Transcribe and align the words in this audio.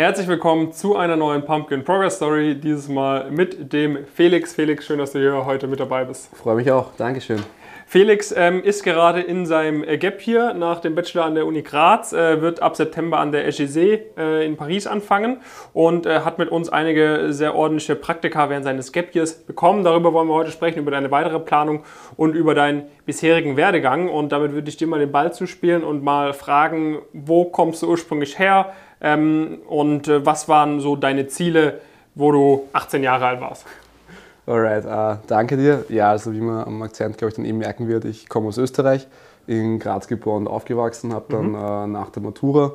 Herzlich 0.00 0.28
willkommen 0.28 0.72
zu 0.72 0.96
einer 0.96 1.14
neuen 1.14 1.44
Pumpkin 1.44 1.84
Progress 1.84 2.16
Story. 2.16 2.54
Dieses 2.58 2.88
Mal 2.88 3.30
mit 3.30 3.70
dem 3.70 4.06
Felix. 4.06 4.54
Felix, 4.54 4.86
schön, 4.86 4.98
dass 4.98 5.12
du 5.12 5.18
hier 5.18 5.44
heute 5.44 5.66
mit 5.66 5.78
dabei 5.78 6.06
bist. 6.06 6.34
Freue 6.34 6.56
mich 6.56 6.72
auch. 6.72 6.94
Dankeschön. 6.96 7.42
Felix 7.90 8.32
ähm, 8.36 8.62
ist 8.62 8.84
gerade 8.84 9.20
in 9.20 9.46
seinem 9.46 9.82
äh, 9.82 9.98
Gap 9.98 10.20
hier 10.20 10.54
nach 10.54 10.78
dem 10.78 10.94
Bachelor 10.94 11.24
an 11.24 11.34
der 11.34 11.44
Uni 11.44 11.62
Graz, 11.62 12.12
äh, 12.12 12.40
wird 12.40 12.62
ab 12.62 12.76
September 12.76 13.18
an 13.18 13.32
der 13.32 13.42
HEC 13.42 14.16
äh, 14.16 14.46
in 14.46 14.56
Paris 14.56 14.86
anfangen 14.86 15.40
und 15.72 16.06
äh, 16.06 16.20
hat 16.20 16.38
mit 16.38 16.50
uns 16.50 16.68
einige 16.68 17.32
sehr 17.32 17.56
ordentliche 17.56 17.96
Praktika 17.96 18.48
während 18.48 18.64
seines 18.64 18.92
Gap 18.92 19.12
Years 19.12 19.34
bekommen. 19.34 19.82
Darüber 19.82 20.12
wollen 20.12 20.28
wir 20.28 20.34
heute 20.34 20.52
sprechen, 20.52 20.78
über 20.78 20.92
deine 20.92 21.10
weitere 21.10 21.40
Planung 21.40 21.82
und 22.16 22.36
über 22.36 22.54
deinen 22.54 22.84
bisherigen 23.06 23.56
Werdegang. 23.56 24.08
Und 24.08 24.30
damit 24.30 24.52
würde 24.52 24.68
ich 24.68 24.76
dir 24.76 24.86
mal 24.86 25.00
den 25.00 25.10
Ball 25.10 25.32
zuspielen 25.32 25.82
und 25.82 26.04
mal 26.04 26.32
fragen, 26.32 27.00
wo 27.12 27.46
kommst 27.46 27.82
du 27.82 27.88
ursprünglich 27.88 28.38
her 28.38 28.72
ähm, 29.00 29.62
und 29.66 30.06
äh, 30.06 30.24
was 30.24 30.48
waren 30.48 30.78
so 30.78 30.94
deine 30.94 31.26
Ziele, 31.26 31.80
wo 32.14 32.30
du 32.30 32.68
18 32.72 33.02
Jahre 33.02 33.26
alt 33.26 33.40
warst? 33.40 33.66
Alright, 34.50 34.84
uh, 34.84 35.22
danke 35.28 35.56
dir. 35.56 35.84
Ja, 35.90 36.10
also 36.10 36.32
wie 36.32 36.40
man 36.40 36.64
am 36.64 36.82
Akzent, 36.82 37.16
glaube 37.16 37.28
ich, 37.30 37.36
dann 37.36 37.44
eben 37.44 37.58
merken 37.58 37.86
wird, 37.86 38.04
ich 38.04 38.28
komme 38.28 38.48
aus 38.48 38.58
Österreich, 38.58 39.06
in 39.46 39.78
Graz 39.78 40.08
geboren 40.08 40.48
und 40.48 40.52
aufgewachsen, 40.52 41.14
habe 41.14 41.26
dann 41.28 41.50
mhm. 41.50 41.54
uh, 41.54 41.86
nach 41.86 42.10
der 42.10 42.20
Matura, 42.20 42.72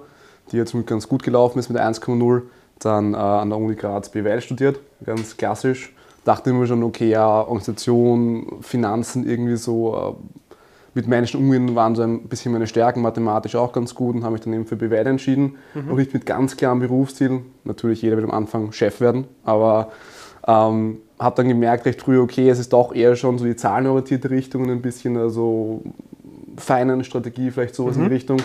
die 0.54 0.56
jetzt 0.56 0.74
ganz 0.86 1.10
gut 1.10 1.22
gelaufen 1.24 1.60
ist 1.60 1.68
mit 1.68 1.78
1,0, 1.78 2.44
dann 2.80 3.14
uh, 3.14 3.18
an 3.18 3.50
der 3.50 3.60
Uni 3.60 3.76
Graz 3.76 4.08
BWL 4.08 4.40
studiert, 4.40 4.80
ganz 5.06 5.36
klassisch. 5.36 5.94
Dachte 6.24 6.52
immer 6.52 6.66
schon, 6.66 6.82
okay, 6.82 7.10
ja, 7.10 7.42
Organisation, 7.42 8.60
Finanzen 8.62 9.28
irgendwie 9.28 9.58
so, 9.58 10.18
mit 10.94 11.10
Menschen 11.10 11.42
umgehen 11.42 11.76
waren 11.76 11.94
so 11.94 12.04
ein 12.04 12.30
bisschen 12.30 12.54
meine 12.54 12.68
Stärken, 12.68 13.02
mathematisch 13.02 13.56
auch 13.56 13.73
ganz 13.73 13.94
gut 13.94 14.16
und 14.16 14.23
habe 14.23 14.32
mich 14.32 14.42
dann 14.42 14.54
eben 14.54 14.66
für 14.66 14.78
BWL 14.78 15.08
entschieden. 15.08 15.58
Mhm. 15.73 15.88
Noch 15.90 15.98
nicht 15.98 16.14
mit 16.14 16.26
ganz 16.26 16.56
klarem 16.56 16.80
Berufsziel. 16.80 17.42
Natürlich, 17.66 18.02
jeder 18.02 18.16
will 18.16 18.23
am 18.23 18.32
Anfang 18.32 18.72
Chef 18.72 19.02
werden, 19.02 19.28
aber 19.44 19.92
ähm, 20.48 21.00
habe 21.19 21.35
dann 21.38 21.47
gemerkt 21.47 21.85
recht 21.85 22.02
früh, 22.02 22.19
okay, 22.19 22.49
es 22.49 22.59
ist 22.59 22.73
doch 22.73 22.94
eher 22.94 23.16
schon 23.16 23.38
so 23.38 23.45
die 23.45 23.55
zahlenorientierte 23.55 24.30
Richtung 24.30 24.63
und 24.63 24.69
ein 24.69 24.81
bisschen 24.81 25.17
also 25.17 25.81
Finance-Strategie, 26.58 27.52
vielleicht 27.52 27.75
sowas 27.75 27.95
mhm. 27.95 28.03
in 28.03 28.09
die 28.09 28.16
Richtung. 28.16 28.38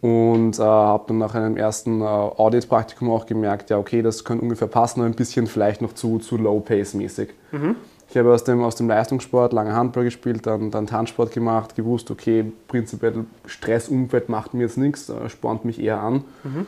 Und 0.00 0.58
äh, 0.58 0.62
habe 0.62 1.04
dann 1.08 1.18
nach 1.18 1.34
einem 1.34 1.56
ersten 1.58 2.00
äh, 2.00 2.04
Audit-Praktikum 2.04 3.10
auch 3.10 3.26
gemerkt, 3.26 3.68
ja, 3.68 3.76
okay, 3.76 4.00
das 4.00 4.24
könnte 4.24 4.42
ungefähr 4.42 4.68
passen, 4.68 5.00
aber 5.00 5.08
ein 5.08 5.14
bisschen 5.14 5.46
vielleicht 5.46 5.82
noch 5.82 5.92
zu, 5.92 6.18
zu 6.18 6.38
low-pace-mäßig. 6.38 7.30
Mhm. 7.52 7.76
Ich 8.08 8.16
habe 8.16 8.32
aus 8.32 8.42
dem, 8.42 8.64
aus 8.64 8.74
dem 8.76 8.88
Leistungssport 8.88 9.52
lange 9.52 9.74
Handball 9.74 10.04
gespielt, 10.04 10.46
dann, 10.46 10.70
dann 10.70 10.86
Tanzsport 10.86 11.32
gemacht, 11.32 11.76
gewusst, 11.76 12.10
okay, 12.10 12.50
prinzipiell 12.66 13.24
Stressumfeld 13.46 14.28
macht 14.28 14.54
mir 14.54 14.62
jetzt 14.62 14.78
nichts, 14.78 15.10
äh, 15.10 15.28
spornt 15.28 15.64
mich 15.64 15.80
eher 15.80 16.00
an. 16.00 16.24
Mhm. 16.42 16.66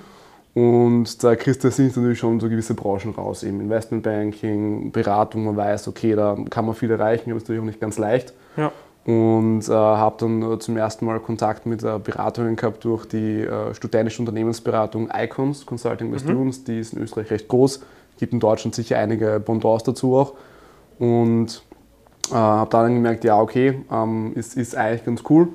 Und 0.55 1.25
da 1.25 1.34
kriegst 1.34 1.64
du 1.64 1.69
natürlich 1.69 2.19
schon 2.19 2.39
so 2.39 2.48
gewisse 2.48 2.75
Branchen 2.75 3.14
raus, 3.14 3.42
eben 3.42 3.61
Investmentbanking, 3.61 4.92
Beratung, 4.92 5.44
man 5.44 5.56
weiß, 5.56 5.89
okay, 5.89 6.14
da 6.14 6.36
kann 6.50 6.67
man 6.67 6.75
viel 6.75 6.91
erreichen, 6.91 7.31
aber 7.31 7.39
ist 7.39 7.44
natürlich 7.44 7.62
auch 7.62 7.67
nicht 7.67 7.81
ganz 7.81 7.97
leicht. 7.97 8.34
Ja. 8.56 8.70
Und 9.05 9.67
äh, 9.69 9.72
habe 9.72 10.17
dann 10.19 10.42
äh, 10.42 10.59
zum 10.59 10.77
ersten 10.77 11.06
Mal 11.06 11.19
Kontakt 11.20 11.64
mit 11.64 11.83
äh, 11.83 11.98
Beratungen 11.98 12.55
gehabt 12.55 12.84
durch 12.84 13.06
die 13.06 13.41
äh, 13.41 13.75
studentische 13.75 14.20
Unternehmensberatung 14.20 15.11
Icons 15.12 15.67
Consulting 15.67 16.11
mhm. 16.11 16.19
Students, 16.19 16.64
die 16.64 16.78
ist 16.78 16.92
in 16.92 17.03
Österreich 17.03 17.31
recht 17.31 17.48
groß, 17.48 17.81
gibt 18.19 18.33
in 18.33 18.39
Deutschland 18.39 18.75
sicher 18.75 18.98
einige 18.98 19.41
Bondors 19.41 19.83
dazu 19.83 20.16
auch. 20.16 20.34
Und 20.98 21.64
äh, 22.31 22.34
habe 22.34 22.70
dann 22.70 22.94
gemerkt, 22.94 23.25
ja, 23.25 23.41
okay, 23.41 23.83
ähm, 23.91 24.33
ist, 24.34 24.56
ist 24.56 24.77
eigentlich 24.77 25.05
ganz 25.05 25.22
cool 25.31 25.48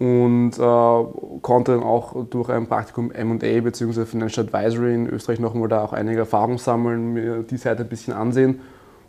und 0.00 0.52
äh, 0.58 1.40
konnte 1.42 1.72
dann 1.72 1.82
auch 1.82 2.24
durch 2.30 2.48
ein 2.48 2.66
Praktikum 2.66 3.12
M&A 3.12 3.60
bzw. 3.60 4.06
Financial 4.06 4.46
Advisory 4.46 4.94
in 4.94 5.06
Österreich 5.06 5.38
nochmal 5.40 5.68
da 5.68 5.84
auch 5.84 5.92
einige 5.92 6.20
Erfahrungen 6.20 6.56
sammeln, 6.56 7.12
mir 7.12 7.42
die 7.42 7.58
Seite 7.58 7.82
ein 7.82 7.88
bisschen 7.88 8.14
ansehen 8.14 8.60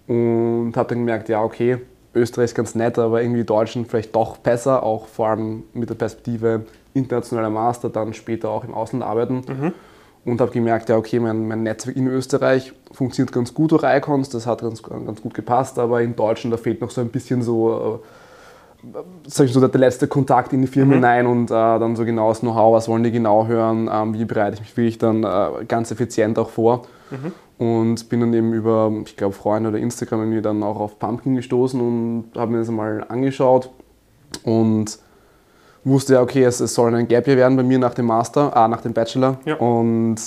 und 0.07 0.73
habe 0.75 0.89
dann 0.89 0.99
gemerkt, 0.99 1.29
ja 1.29 1.41
okay, 1.41 1.77
Österreich 2.13 2.45
ist 2.45 2.55
ganz 2.55 2.75
nett, 2.75 2.99
aber 2.99 3.23
irgendwie 3.23 3.45
Deutschland 3.45 3.87
vielleicht 3.87 4.13
doch 4.13 4.35
besser, 4.35 4.83
auch 4.83 5.07
vor 5.07 5.29
allem 5.29 5.63
mit 5.73 5.89
der 5.89 5.95
Perspektive 5.95 6.65
internationaler 6.93 7.49
Master, 7.49 7.89
dann 7.89 8.13
später 8.13 8.49
auch 8.49 8.65
im 8.65 8.73
Ausland 8.73 9.05
arbeiten. 9.05 9.43
Mhm. 9.47 9.73
Und 10.23 10.39
habe 10.39 10.51
gemerkt, 10.51 10.89
ja 10.89 10.97
okay, 10.97 11.19
mein, 11.19 11.47
mein, 11.47 11.63
Netzwerk 11.63 11.95
in 11.95 12.07
Österreich 12.07 12.73
funktioniert 12.91 13.31
ganz 13.31 13.53
gut 13.53 13.71
durch 13.71 13.83
Icons, 13.83 14.29
das 14.29 14.45
hat 14.45 14.61
ganz, 14.61 14.83
ganz 14.83 15.21
gut 15.21 15.33
gepasst, 15.33 15.79
aber 15.79 16.01
in 16.01 16.17
Deutschland, 16.17 16.53
da 16.53 16.57
fehlt 16.57 16.81
noch 16.81 16.91
so 16.91 16.99
ein 16.99 17.07
bisschen 17.07 17.41
so... 17.41 18.01
Äh, 18.03 18.07
sag 19.27 19.45
ich 19.45 19.53
so, 19.53 19.65
der 19.65 19.79
letzte 19.79 20.07
Kontakt 20.07 20.53
in 20.53 20.61
die 20.61 20.67
Firma 20.67 20.91
mhm. 20.91 20.95
hinein 20.95 21.27
und 21.27 21.51
äh, 21.51 21.53
dann 21.53 21.95
so 21.95 22.05
genau 22.05 22.29
das 22.29 22.39
Know-how, 22.39 22.73
was 22.73 22.87
wollen 22.87 23.03
die 23.03 23.11
genau 23.11 23.47
hören, 23.47 23.89
ähm, 23.91 24.13
wie 24.13 24.25
bereite 24.25 24.55
ich 24.55 24.61
mich 24.61 24.77
wirklich 24.77 24.97
dann 24.97 25.23
äh, 25.23 25.65
ganz 25.67 25.91
effizient 25.91 26.39
auch 26.39 26.49
vor. 26.49 26.83
Mhm. 27.09 27.31
Und 27.57 28.09
bin 28.09 28.21
dann 28.21 28.33
eben 28.33 28.53
über, 28.53 28.91
ich 29.05 29.15
glaube, 29.15 29.35
Freunde 29.35 29.69
oder 29.69 29.77
Instagram 29.77 30.21
irgendwie 30.21 30.41
dann 30.41 30.63
auch 30.63 30.79
auf 30.79 30.97
Pumpkin 30.97 31.35
gestoßen 31.35 31.79
und 31.79 32.31
habe 32.35 32.53
mir 32.53 32.59
das 32.59 32.69
mal 32.69 33.05
angeschaut 33.07 33.69
und 34.43 34.97
wusste 35.83 36.13
ja, 36.13 36.21
okay, 36.21 36.43
es, 36.43 36.59
es 36.59 36.73
soll 36.73 36.93
ein 36.95 37.07
Gap 37.07 37.27
Year 37.27 37.37
werden 37.37 37.57
bei 37.57 37.63
mir 37.63 37.77
nach 37.77 37.93
dem 37.93 38.07
Master, 38.07 38.55
ah, 38.55 38.67
nach 38.67 38.81
dem 38.81 38.93
Bachelor. 38.93 39.37
Ja. 39.45 39.55
Und 39.55 40.17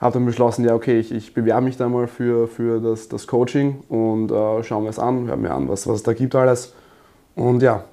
habe 0.00 0.14
dann 0.14 0.26
beschlossen, 0.26 0.64
ja, 0.64 0.74
okay, 0.74 0.98
ich, 0.98 1.12
ich 1.12 1.34
bewerbe 1.34 1.62
mich 1.62 1.76
da 1.76 1.88
mal 1.88 2.06
für, 2.06 2.48
für 2.48 2.80
das, 2.80 3.08
das 3.08 3.26
Coaching 3.26 3.82
und 3.88 4.30
äh, 4.30 4.62
schauen 4.62 4.84
wir 4.84 4.90
es 4.90 4.98
an, 4.98 5.28
hören 5.28 5.42
wir 5.42 5.54
an, 5.54 5.68
was, 5.68 5.86
was 5.86 5.96
es 5.96 6.02
da 6.02 6.14
gibt 6.14 6.34
alles. 6.34 6.74
Und 7.40 7.62
ja. 7.62 7.84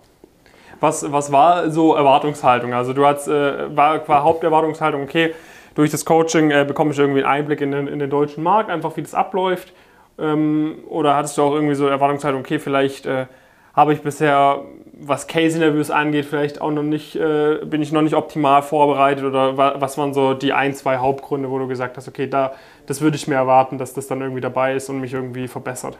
Was, 0.79 1.11
was 1.11 1.31
war 1.31 1.71
so 1.71 1.95
Erwartungshaltung? 1.95 2.73
Also 2.73 2.93
du 2.93 3.05
hast, 3.05 3.27
äh, 3.27 3.75
war, 3.75 4.07
war 4.07 4.23
Haupterwartungshaltung, 4.23 5.01
okay, 5.01 5.33
durch 5.73 5.89
das 5.89 6.05
Coaching 6.05 6.51
äh, 6.51 6.65
bekomme 6.67 6.91
ich 6.91 6.99
irgendwie 6.99 7.23
einen 7.23 7.31
Einblick 7.31 7.61
in 7.61 7.71
den, 7.71 7.87
in 7.87 7.99
den 7.99 8.09
deutschen 8.09 8.43
Markt, 8.43 8.69
einfach 8.69 8.95
wie 8.97 9.01
das 9.01 9.15
abläuft. 9.15 9.71
Ähm, 10.19 10.79
oder 10.89 11.15
hattest 11.15 11.37
du 11.37 11.43
auch 11.43 11.53
irgendwie 11.53 11.75
so 11.75 11.87
Erwartungshaltung, 11.87 12.41
okay, 12.41 12.59
vielleicht 12.59 13.05
äh, 13.05 13.27
habe 13.73 13.93
ich 13.93 14.01
bisher, 14.01 14.63
was 14.99 15.27
Case-Interviews 15.27 15.91
angeht, 15.91 16.25
vielleicht 16.25 16.59
auch 16.59 16.71
noch 16.71 16.83
nicht, 16.83 17.15
äh, 17.15 17.59
bin 17.63 17.81
ich 17.81 17.91
noch 17.91 18.01
nicht 18.01 18.15
optimal 18.15 18.63
vorbereitet 18.63 19.23
oder 19.23 19.57
was 19.57 19.97
waren 19.97 20.13
so 20.13 20.33
die 20.33 20.51
ein, 20.51 20.73
zwei 20.73 20.97
Hauptgründe, 20.97 21.49
wo 21.49 21.57
du 21.57 21.67
gesagt 21.67 21.95
hast, 21.95 22.07
okay, 22.07 22.27
da, 22.27 22.53
das 22.85 23.01
würde 23.01 23.15
ich 23.15 23.27
mir 23.27 23.35
erwarten, 23.35 23.77
dass 23.77 23.93
das 23.93 24.07
dann 24.07 24.19
irgendwie 24.21 24.41
dabei 24.41 24.75
ist 24.75 24.89
und 24.89 24.99
mich 24.99 25.13
irgendwie 25.13 25.47
verbessert? 25.47 25.97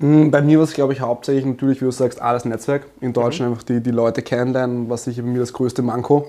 Hm, 0.00 0.30
bei 0.30 0.42
mir 0.42 0.58
war 0.58 0.64
es, 0.64 0.74
glaube 0.74 0.92
ich, 0.92 1.00
hauptsächlich 1.00 1.44
natürlich, 1.44 1.80
wie 1.80 1.84
du 1.84 1.90
sagst, 1.90 2.20
alles 2.20 2.44
Netzwerk. 2.44 2.86
In 3.00 3.12
Deutschland 3.12 3.50
mhm. 3.50 3.54
einfach 3.54 3.64
die, 3.64 3.80
die 3.80 3.90
Leute 3.90 4.22
kennenlernen, 4.22 4.88
was 4.90 5.04
sicher 5.04 5.22
bei 5.22 5.28
mir 5.28 5.40
das 5.40 5.52
größte 5.52 5.82
Manko. 5.82 6.26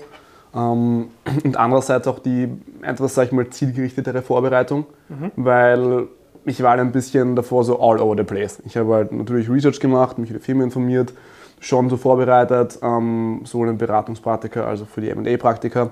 Ähm, 0.54 1.08
und 1.44 1.56
andererseits 1.56 2.06
auch 2.06 2.18
die 2.18 2.48
etwas, 2.82 3.14
sag 3.14 3.26
ich 3.26 3.32
mal, 3.32 3.48
zielgerichtetere 3.48 4.22
Vorbereitung, 4.22 4.86
mhm. 5.08 5.32
weil 5.36 6.06
ich 6.44 6.62
war 6.62 6.70
halt 6.70 6.80
ein 6.80 6.92
bisschen 6.92 7.34
davor 7.34 7.64
so 7.64 7.80
all 7.80 8.00
over 8.00 8.16
the 8.16 8.22
place. 8.22 8.62
Ich 8.64 8.76
habe 8.76 8.94
halt 8.94 9.12
natürlich 9.12 9.50
Research 9.50 9.80
gemacht, 9.80 10.16
mich 10.18 10.30
über 10.30 10.38
Firmen 10.38 10.64
informiert, 10.64 11.12
schon 11.58 11.90
so 11.90 11.96
vorbereitet, 11.96 12.78
ähm, 12.82 13.40
sowohl 13.44 13.68
in 13.68 13.78
Beratungspraktika 13.78 14.64
als 14.64 14.82
auch 14.82 14.86
für 14.86 15.00
die 15.00 15.10
M&A-Praktika. 15.10 15.90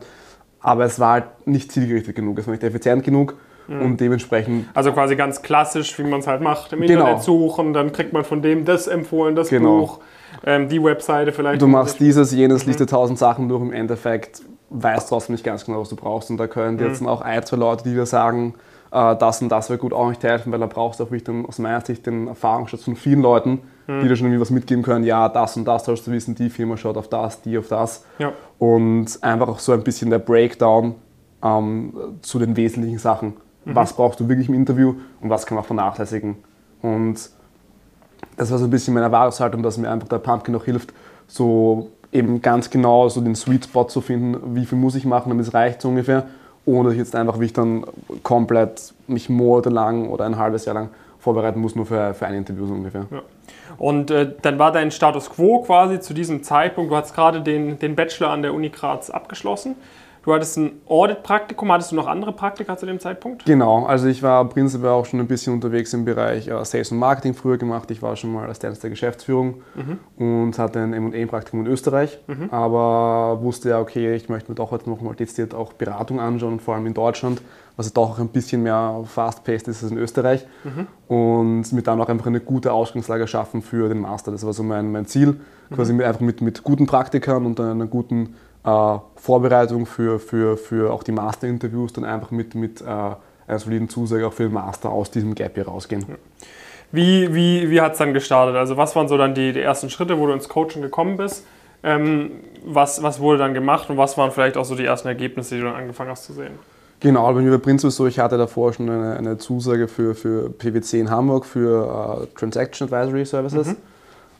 Aber 0.61 0.85
es 0.85 0.99
war 1.01 1.13
halt 1.13 1.25
nicht 1.47 1.73
zielgerichtet 1.73 2.15
genug, 2.15 2.39
es 2.39 2.47
war 2.47 2.53
nicht 2.53 2.63
effizient 2.63 3.03
genug. 3.03 3.35
Mhm. 3.67 3.83
Und 3.83 4.01
dementsprechend. 4.01 4.67
Also 4.75 4.93
quasi 4.93 5.17
ganz 5.17 5.43
klassisch, 5.43 5.99
wie 5.99 6.05
man 6.05 6.21
es 6.21 6.27
halt 6.27 6.41
macht. 6.41 6.73
Im 6.73 6.81
genau. 6.81 7.01
Internet 7.01 7.23
suchen, 7.23 7.73
dann 7.73 7.93
kriegt 7.93 8.13
man 8.13 8.25
von 8.25 8.43
dem 8.43 8.65
das 8.65 8.87
empfohlen, 8.87 9.35
das 9.35 9.49
genau. 9.49 9.79
Buch, 9.79 10.01
ähm, 10.45 10.69
die 10.69 10.83
Webseite 10.83 11.33
vielleicht. 11.33 11.63
Du 11.63 11.67
machst 11.67 12.01
dieses, 12.01 12.33
jenes, 12.33 12.67
mhm. 12.67 12.73
liest 12.73 12.91
tausend 12.91 13.19
Sachen 13.19 13.49
durch, 13.49 13.63
im 13.63 13.73
Endeffekt 13.73 14.43
weißt 14.71 15.09
trotzdem 15.09 15.35
nicht 15.35 15.45
ganz 15.45 15.65
genau, 15.65 15.81
was 15.81 15.89
du 15.89 15.97
brauchst. 15.97 16.31
Und 16.31 16.37
da 16.37 16.47
können 16.47 16.77
mhm. 16.77 16.87
jetzt 16.87 17.05
auch 17.07 17.21
ein, 17.21 17.43
zwei 17.45 17.57
Leute, 17.57 17.85
die 17.85 17.95
dir 17.95 18.07
sagen, 18.07 18.55
äh, 18.91 19.17
das 19.17 19.41
und 19.43 19.49
das 19.51 19.71
wäre 19.71 19.79
gut, 19.79 19.93
auch 19.93 20.09
nicht 20.09 20.23
helfen, 20.23 20.53
weil 20.53 20.61
da 20.61 20.67
brauchst 20.67 21.01
du 21.01 21.05
auch 21.05 21.11
wirklich 21.11 21.47
aus 21.47 21.59
meiner 21.59 21.81
Sicht 21.81 22.07
den 22.07 22.29
Erfahrungsschatz 22.29 22.85
von 22.85 22.97
vielen 22.97 23.23
Leuten, 23.23 23.61
mhm. 23.87 24.03
die 24.03 24.09
dir 24.09 24.17
schon 24.17 24.27
irgendwie 24.27 24.41
was 24.41 24.51
mitgeben 24.51 24.83
können. 24.83 25.05
Ja, 25.05 25.29
das 25.29 25.57
und 25.57 25.65
das 25.65 25.85
sollst 25.85 26.07
du 26.07 26.13
wissen, 26.13 26.35
die 26.35 26.51
Firma 26.51 26.77
schaut 26.77 26.97
auf 26.97 27.09
das, 27.09 27.43
die 27.43 27.59
auf 27.59 27.69
das. 27.69 28.05
Ja. 28.19 28.33
Und 28.59 29.19
einfach 29.23 29.49
auch 29.49 29.59
so 29.59 29.73
ein 29.73 29.83
bisschen 29.83 30.11
der 30.11 30.19
Breakdown 30.19 30.95
ähm, 31.43 31.93
zu 32.23 32.39
den 32.39 32.57
wesentlichen 32.57 32.99
Sachen. 32.99 33.35
Mhm. 33.65 33.75
Was 33.75 33.95
brauchst 33.95 34.21
du 34.21 34.29
wirklich 34.29 34.49
im 34.49 34.55
Interview 34.55 34.95
und 35.21 35.31
was 35.31 35.47
kann 35.47 35.57
man 35.57 35.65
vernachlässigen? 35.65 36.37
Und 36.83 37.31
das 38.37 38.51
war 38.51 38.59
so 38.59 38.65
ein 38.65 38.71
bisschen 38.71 38.95
meine 38.95 39.07
Erwartungshaltung, 39.07 39.63
dass 39.63 39.79
mir 39.79 39.91
einfach 39.91 40.09
der 40.09 40.19
Pumpkin 40.19 40.53
noch 40.53 40.65
hilft, 40.65 40.93
so 41.27 41.91
eben 42.13 42.41
ganz 42.43 42.71
genau 42.71 43.09
so 43.09 43.21
den 43.21 43.35
Sweet 43.35 43.65
Spot 43.65 43.85
zu 43.85 44.01
finden, 44.01 44.55
wie 44.55 44.67
viel 44.67 44.79
muss 44.79 44.95
ich 44.95 45.05
machen, 45.05 45.31
damit 45.31 45.47
es 45.47 45.55
reicht 45.55 45.83
so 45.83 45.89
ungefähr, 45.89 46.27
ohne 46.65 46.93
jetzt 46.93 47.17
einfach, 47.17 47.41
wie 47.41 47.47
ich 47.47 47.53
dann 47.53 47.85
komplett 48.23 48.95
mich 49.07 49.29
monatelang 49.29 50.09
oder 50.09 50.25
ein 50.25 50.39
halbes 50.39 50.65
Jahr 50.65 50.75
lang 50.75 50.91
vorbereiten 51.19 51.61
muss, 51.61 51.75
nur 51.75 51.87
für, 51.87 52.15
für 52.15 52.27
ein 52.27 52.35
Interview 52.35 52.67
so 52.67 52.75
ungefähr. 52.75 53.07
Ja. 53.11 53.23
Und 53.79 54.11
äh, 54.11 54.33
dann 54.43 54.59
war 54.59 54.73
dein 54.73 54.91
Status 54.91 55.31
quo 55.31 55.63
quasi 55.63 55.99
zu 55.99 56.15
diesem 56.15 56.43
Zeitpunkt, 56.43 56.93
du 56.93 56.97
hast 56.97 57.15
gerade 57.15 57.41
den, 57.41 57.79
den 57.79 57.97
Bachelor 57.97 58.31
an 58.31 58.43
der 58.43 58.55
Uni 58.55 58.69
Graz 58.69 59.11
abgeschlossen. 59.11 59.75
Du 60.25 60.33
hattest 60.33 60.57
ein 60.57 60.81
Audit-Praktikum, 60.89 61.71
hattest 61.71 61.93
du 61.93 61.97
noch 61.97 62.07
andere 62.07 62.33
Praktika 62.33 62.79
zu 62.79 62.87
dem 62.87 62.99
Zeitpunkt? 62.99 63.45
Genau, 63.45 63.85
also 63.85 64.09
ich 64.09 64.23
war 64.23 64.49
prinzipiell 64.49 64.93
auch 64.93 65.05
schon 65.05 65.21
ein 65.21 65.27
bisschen 65.27 65.53
unterwegs 65.53 65.93
im 65.93 66.07
Bereich 66.07 66.49
äh, 66.49 66.65
Sales 66.65 66.93
und 66.93 66.99
Marketing 66.99 67.35
früher 67.35 67.59
gemacht. 67.59 67.91
Ich 67.91 68.01
war 68.01 68.17
schon 68.17 68.33
mal 68.33 68.49
Assistent 68.49 68.83
der 68.83 68.89
Geschäftsführung 68.89 69.61
mhm. 69.75 69.99
und 70.17 70.59
hatte 70.59 70.81
ein 70.81 70.95
M&A-Praktikum 70.95 71.61
in 71.61 71.67
Österreich, 71.67 72.19
mhm. 72.27 72.49
aber 72.51 73.43
wusste 73.43 73.69
ja, 73.69 73.81
okay, 73.81 74.15
ich 74.15 74.31
möchte 74.31 74.51
mir 74.51 74.55
doch 74.55 74.71
heute 74.71 74.89
noch 74.89 75.03
mal 75.03 75.15
dezidiert 75.15 75.55
auch 75.55 75.75
Beratung 75.75 76.21
anschauen, 76.21 76.59
vor 76.59 76.75
allem 76.75 76.87
in 76.87 76.95
Deutschland. 76.95 77.43
was 77.77 77.93
doch 77.93 78.13
auch 78.13 78.19
ein 78.19 78.29
bisschen 78.29 78.63
mehr 78.63 79.03
fast-paced 79.05 79.69
ist 79.69 79.83
als 79.83 79.93
in 79.93 79.99
Österreich. 79.99 80.47
Und 81.09 81.71
mit 81.73 81.87
dann 81.87 82.01
auch 82.01 82.09
einfach 82.09 82.27
eine 82.27 82.41
gute 82.41 82.73
Ausgangslage 82.73 83.27
schaffen 83.27 83.61
für 83.61 83.89
den 83.89 84.01
Master. 84.01 84.31
Das 84.33 84.47
war 84.47 84.55
so 84.55 84.63
mein, 84.63 84.91
mein 84.91 85.07
Ziel, 85.07 85.41
quasi 85.71 85.93
mit, 85.93 86.07
einfach 86.07 86.21
mit, 86.21 86.41
mit 86.41 86.63
guten 86.63 86.87
Praktikern 86.87 87.45
und 87.45 87.61
einer 87.61 87.87
guten 87.87 88.37
äh, 88.65 88.99
Vorbereitung 89.17 89.87
für, 89.87 90.19
für, 90.19 90.57
für 90.57 90.93
auch 90.93 91.03
die 91.03 91.13
Master-Interviews, 91.13 91.93
dann 91.93 92.05
einfach 92.05 92.31
mit, 92.31 92.55
mit 92.55 92.81
äh, 92.81 92.85
einer 92.85 93.59
soliden 93.59 93.89
Zusage 93.89 94.27
auch 94.27 94.33
für 94.33 94.45
den 94.45 94.53
Master 94.53 94.91
aus 94.91 95.11
diesem 95.11 95.35
Gap 95.35 95.55
hier 95.55 95.67
rausgehen. 95.67 96.05
Wie, 96.93 97.35
wie, 97.35 97.71
wie 97.71 97.81
hat 97.81 97.93
es 97.93 97.99
dann 97.99 98.15
gestartet? 98.15 98.57
Also 98.57 98.77
was 98.77 98.95
waren 98.95 99.09
so 99.09 99.19
dann 99.19 99.35
die, 99.35 99.53
die 99.53 99.61
ersten 99.61 99.91
Schritte, 99.91 100.19
wo 100.19 100.27
du 100.27 100.33
ins 100.33 100.49
Coaching 100.49 100.83
gekommen 100.83 101.17
bist? 101.17 101.45
Ähm, 101.83 102.31
was, 102.65 103.03
was 103.03 103.21
wurde 103.21 103.39
dann 103.39 103.53
gemacht 103.53 103.91
und 103.91 103.99
was 103.99 104.17
waren 104.17 104.31
vielleicht 104.31 104.57
auch 104.57 104.65
so 104.65 104.75
die 104.75 104.85
ersten 104.85 105.09
Ergebnisse, 105.09 105.57
die 105.57 105.61
du 105.61 105.67
dann 105.67 105.77
angefangen 105.77 106.11
hast 106.11 106.25
zu 106.25 106.33
sehen? 106.33 106.53
Genau, 107.01 107.31
bei 107.35 107.43
mir 107.43 107.59
Prinz 107.59 107.83
so, 107.83 108.07
ich 108.07 108.19
hatte 108.19 108.39
davor 108.39 108.73
schon 108.73 108.89
eine, 108.89 109.17
eine 109.17 109.37
Zusage 109.37 109.89
für, 109.89 110.15
für 110.15 110.49
PwC 110.49 111.01
in 111.01 111.11
Hamburg 111.11 111.45
für 111.45 112.23
uh, 112.23 112.27
Transaction 112.39 112.87
Advisory 112.87 113.27
Services. 113.27 113.67
Mhm. 113.67 113.77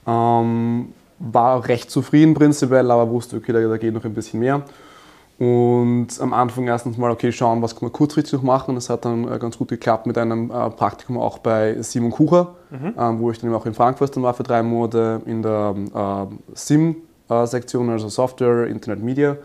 Ähm, 0.07 0.89
war 1.19 1.67
recht 1.69 1.91
zufrieden 1.91 2.35
prinzipiell, 2.35 2.91
aber 2.91 3.11
wusste, 3.11 3.37
okay, 3.37 3.53
da, 3.53 3.61
da 3.61 3.77
geht 3.77 3.95
noch 3.95 4.05
ein 4.05 4.15
bisschen 4.15 4.41
mehr. 4.41 4.63
Und 5.39 6.09
am 6.21 6.33
Anfang 6.33 6.67
erstens 6.69 6.97
mal, 6.97 7.11
okay, 7.11 7.33
schauen, 7.33 7.61
was 7.61 7.75
kann 7.75 7.87
man 7.87 7.93
kurzfristig 7.93 8.35
noch 8.35 8.43
machen. 8.43 8.77
Das 8.77 8.89
hat 8.89 9.05
dann 9.05 9.27
äh, 9.27 9.39
ganz 9.39 9.59
gut 9.59 9.69
geklappt 9.69 10.07
mit 10.07 10.17
einem 10.17 10.51
äh, 10.51 10.71
Praktikum 10.71 11.19
auch 11.19 11.39
bei 11.39 11.81
Simon 11.83 12.13
Kucher, 12.13 12.55
mhm. 12.71 12.95
ähm, 12.97 13.19
wo 13.19 13.31
ich 13.33 13.41
dann 13.41 13.53
auch 13.53 13.67
in 13.67 13.75
Frankfurt 13.75 14.15
dann 14.15 14.23
war 14.23 14.35
für 14.35 14.45
drei 14.45 14.63
Monate 14.63 15.23
in 15.27 15.43
der 15.43 15.75
äh, 15.95 16.55
SIM-Sektion, 16.55 17.91
also 17.91 18.09
Software, 18.09 18.69
Internet 18.69 19.03
Media. 19.03 19.37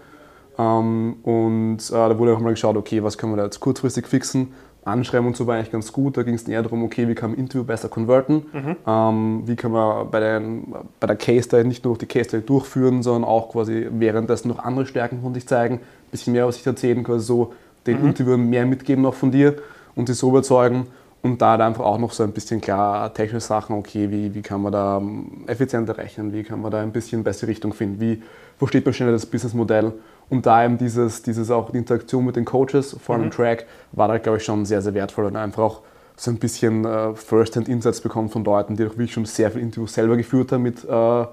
Ähm, 0.59 1.15
und 1.23 1.77
äh, 1.77 1.93
da 1.93 2.19
wurde 2.19 2.35
auch 2.35 2.39
mal 2.39 2.51
geschaut, 2.51 2.77
okay, 2.77 3.03
was 3.03 3.17
können 3.17 3.33
wir 3.33 3.37
da 3.37 3.45
jetzt 3.45 3.59
kurzfristig 3.59 4.07
fixen. 4.07 4.53
Anschreiben 4.89 5.27
und 5.27 5.35
so 5.35 5.47
war 5.47 5.55
eigentlich 5.55 5.71
ganz 5.71 5.91
gut. 5.91 6.17
Da 6.17 6.23
ging 6.23 6.33
es 6.33 6.47
eher 6.47 6.61
darum, 6.61 6.83
okay, 6.83 7.07
wie 7.07 7.15
kann 7.15 7.31
man 7.31 7.39
Interview 7.39 7.63
besser 7.63 7.89
konverten? 7.89 8.45
Mhm. 8.51 8.75
Ähm, 8.85 9.41
wie 9.45 9.55
kann 9.55 9.71
man 9.71 10.09
bei, 10.09 10.19
den, 10.19 10.73
bei 10.99 11.07
der 11.07 11.15
Case 11.15 11.43
Study 11.43 11.67
nicht 11.67 11.85
nur 11.85 11.97
die 11.97 12.05
Case 12.05 12.29
Study 12.29 12.45
durchführen, 12.45 13.03
sondern 13.03 13.23
auch 13.23 13.49
quasi 13.49 13.87
währenddessen 13.91 14.49
noch 14.49 14.59
andere 14.59 14.85
Stärken 14.85 15.21
von 15.21 15.33
sich 15.33 15.47
zeigen, 15.47 15.75
ein 15.75 16.11
bisschen 16.11 16.33
mehr 16.33 16.45
aus 16.45 16.55
sich 16.55 16.65
erzählen, 16.65 17.03
quasi 17.03 17.25
so 17.25 17.53
den 17.87 18.01
mhm. 18.01 18.09
Interviewern 18.09 18.49
mehr 18.49 18.65
mitgeben 18.65 19.03
noch 19.03 19.13
von 19.13 19.31
dir 19.31 19.55
und 19.95 20.07
sie 20.07 20.13
so 20.13 20.29
überzeugen. 20.29 20.87
Und 21.21 21.41
da 21.41 21.55
einfach 21.55 21.83
auch 21.83 21.97
noch 21.97 22.13
so 22.13 22.23
ein 22.23 22.31
bisschen 22.31 22.61
klar 22.61 23.13
technische 23.13 23.45
Sachen, 23.45 23.75
okay, 23.75 24.09
wie, 24.09 24.33
wie 24.33 24.41
kann 24.41 24.61
man 24.61 24.71
da 24.71 24.97
ähm, 24.97 25.43
effizienter 25.47 25.97
rechnen, 25.97 26.31
wie 26.31 26.43
kann 26.43 26.61
man 26.61 26.71
da 26.71 26.81
ein 26.81 26.93
bisschen 26.93 27.25
bessere 27.25 27.49
Richtung 27.49 27.73
finden, 27.73 27.99
wie 27.99 28.23
versteht 28.57 28.85
man 28.85 28.93
schneller 28.93 29.11
das 29.11 29.25
Businessmodell 29.25 29.91
und 30.29 30.45
da 30.45 30.63
eben 30.63 30.77
dieses, 30.77 31.23
dieses 31.23 31.49
auch 31.49 31.71
die 31.71 31.77
Interaktion 31.77 32.25
mit 32.25 32.35
den 32.35 32.45
Coaches, 32.45 32.95
vor 33.01 33.15
allem 33.15 33.25
mhm. 33.25 33.31
Track, 33.31 33.65
war 33.91 34.07
da, 34.07 34.17
glaube 34.17 34.37
ich, 34.37 34.43
schon 34.43 34.65
sehr, 34.65 34.81
sehr 34.81 34.93
wertvoll 34.93 35.25
und 35.25 35.35
einfach 35.35 35.63
auch 35.63 35.81
so 36.15 36.31
ein 36.31 36.37
bisschen 36.37 36.85
äh, 36.85 37.15
First-Hand-Insights 37.15 38.01
bekommen 38.01 38.29
von 38.29 38.43
Leuten, 38.43 38.75
die 38.75 38.83
auch 38.85 38.91
wirklich 38.91 39.13
schon 39.13 39.25
sehr 39.25 39.51
viele 39.51 39.63
Interviews 39.63 39.93
selber 39.93 40.17
geführt 40.17 40.51
haben 40.51 40.63
mit 40.63 40.83
äh, 40.83 41.25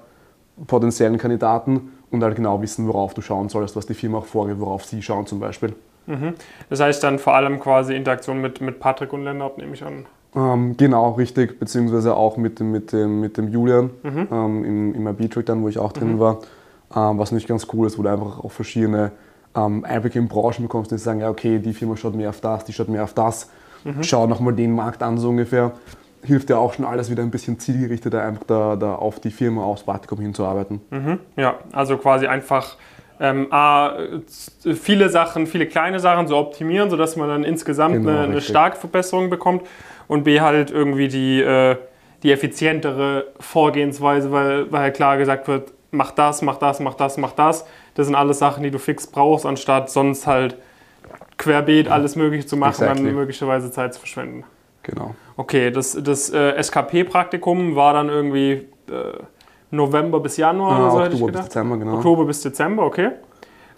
potenziellen 0.65 1.17
Kandidaten 1.17 1.91
und 2.09 2.23
halt 2.23 2.35
genau 2.35 2.61
wissen, 2.61 2.87
worauf 2.87 3.13
du 3.13 3.21
schauen 3.21 3.49
sollst, 3.49 3.75
was 3.75 3.85
die 3.85 3.93
Firma 3.93 4.19
auch 4.19 4.25
vorgeht, 4.25 4.59
worauf 4.59 4.85
sie 4.85 5.01
schauen 5.01 5.27
zum 5.27 5.39
Beispiel. 5.39 5.75
Mhm. 6.05 6.33
Das 6.69 6.79
heißt 6.79 7.03
dann 7.03 7.19
vor 7.19 7.35
allem 7.35 7.59
quasi 7.59 7.95
Interaktion 7.95 8.41
mit, 8.41 8.61
mit 8.61 8.79
Patrick 8.79 9.11
und 9.11 9.23
Lennart, 9.23 9.57
nehme 9.57 9.73
ich 9.73 9.83
an. 9.83 10.05
Ähm, 10.35 10.77
genau, 10.77 11.11
richtig, 11.11 11.59
beziehungsweise 11.59 12.15
auch 12.15 12.37
mit 12.37 12.59
dem, 12.59 12.71
mit 12.71 12.93
dem, 12.93 13.19
mit 13.19 13.37
dem 13.37 13.49
Julian 13.49 13.89
mhm. 14.03 14.27
ähm, 14.31 14.65
im, 14.65 14.95
im 14.95 15.07
IB-Track 15.07 15.45
dann, 15.47 15.63
wo 15.63 15.67
ich 15.67 15.79
auch 15.79 15.91
drin 15.91 16.13
mhm. 16.13 16.19
war 16.19 16.39
ähm, 16.95 17.17
was 17.17 17.31
natürlich 17.31 17.47
ganz 17.47 17.67
cool 17.73 17.87
ist, 17.87 17.97
wo 17.97 18.03
du 18.03 18.09
einfach 18.09 18.43
auch 18.43 18.51
verschiedene 18.51 19.11
ähm, 19.55 19.83
Einblicke 19.85 20.19
in 20.19 20.27
Branchen 20.27 20.63
bekommst, 20.63 20.91
die 20.91 20.97
sagen, 20.97 21.19
ja 21.19 21.29
okay, 21.29 21.59
die 21.59 21.73
Firma 21.73 21.97
schaut 21.97 22.15
mehr 22.15 22.29
auf 22.29 22.41
das, 22.41 22.65
die 22.65 22.73
schaut 22.73 22.89
mehr 22.89 23.03
auf 23.03 23.13
das, 23.13 23.49
mhm. 23.83 24.03
schau 24.03 24.27
nochmal 24.27 24.53
den 24.53 24.71
Markt 24.71 25.03
an 25.03 25.17
so 25.17 25.29
ungefähr. 25.29 25.73
Hilft 26.23 26.49
dir 26.49 26.57
auch 26.57 26.73
schon 26.73 26.83
alles 26.83 27.09
wieder 27.09 27.23
ein 27.23 27.31
bisschen 27.31 27.59
zielgerichteter, 27.59 28.21
einfach 28.21 28.43
da, 28.45 28.75
da 28.75 28.95
auf 28.95 29.19
die 29.19 29.29
Firma, 29.29 29.63
aufs 29.63 29.83
Praktikum 29.83 30.19
hinzuarbeiten. 30.19 30.81
Mhm. 30.89 31.19
Ja, 31.35 31.59
also 31.71 31.97
quasi 31.97 32.27
einfach 32.27 32.75
ähm, 33.19 33.47
A, 33.51 33.97
viele 34.75 35.09
Sachen, 35.09 35.47
viele 35.47 35.67
kleine 35.67 35.99
Sachen 35.99 36.27
so 36.27 36.37
optimieren, 36.37 36.89
sodass 36.89 37.15
man 37.15 37.29
dann 37.29 37.43
insgesamt 37.43 37.95
genau, 37.95 38.09
eine, 38.09 38.21
eine, 38.21 38.41
starke 38.41 38.77
Verbesserung 38.77 39.29
bekommt 39.29 39.63
und 40.07 40.23
B 40.23 40.41
halt 40.41 40.71
irgendwie 40.71 41.07
die, 41.07 41.41
äh, 41.41 41.77
die 42.23 42.31
effizientere 42.31 43.25
Vorgehensweise, 43.39 44.31
weil, 44.31 44.71
weil 44.71 44.81
halt 44.81 44.95
klar 44.95 45.17
gesagt 45.17 45.47
wird, 45.47 45.71
mach 45.97 46.11
das, 46.11 46.41
mach 46.41 46.57
das, 46.57 46.79
mach 46.79 46.93
das, 46.93 47.17
mach 47.17 47.33
das. 47.33 47.65
Das 47.95 48.05
sind 48.05 48.15
alles 48.15 48.39
Sachen, 48.39 48.63
die 48.63 48.71
du 48.71 48.79
fix 48.79 49.07
brauchst, 49.07 49.45
anstatt 49.45 49.89
sonst 49.89 50.27
halt 50.27 50.55
querbeet 51.37 51.89
alles 51.89 52.15
Mögliche 52.15 52.45
zu 52.45 52.57
machen 52.57 52.71
exactly. 52.71 52.99
und 52.99 53.05
dann 53.07 53.15
möglicherweise 53.15 53.71
Zeit 53.71 53.93
zu 53.93 53.99
verschwenden. 53.99 54.43
Genau. 54.83 55.15
Okay, 55.35 55.71
das, 55.71 55.97
das 56.01 56.29
äh, 56.29 56.61
SKP-Praktikum 56.61 57.75
war 57.75 57.93
dann 57.93 58.09
irgendwie 58.09 58.51
äh, 58.51 58.65
November 59.71 60.19
bis 60.19 60.37
Januar 60.37 60.71
ah, 60.71 60.93
oder 60.93 61.11
so, 61.11 61.15
Oktober 61.15 61.31
bis 61.31 61.41
Dezember, 61.43 61.77
genau. 61.77 61.93
Oktober 61.95 62.25
bis 62.25 62.41
Dezember, 62.41 62.85
okay. 62.85 63.09